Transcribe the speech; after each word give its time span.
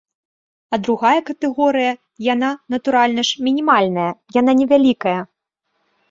А 0.75 0.77
другая 0.85 1.17
катэгорыя, 1.27 1.91
яна, 2.33 2.49
натуральна 2.75 3.25
ж, 3.29 3.43
мінімальная, 3.49 4.07
яна 4.39 4.51
невялікая. 4.63 5.13